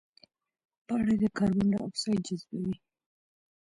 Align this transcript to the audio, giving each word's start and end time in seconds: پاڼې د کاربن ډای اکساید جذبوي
پاڼې 0.87 1.15
د 1.21 1.23
کاربن 1.37 1.67
ډای 1.71 1.83
اکساید 1.87 2.21
جذبوي 2.27 2.75